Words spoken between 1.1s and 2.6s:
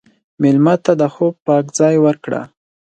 خوب پاک ځای ورکړه.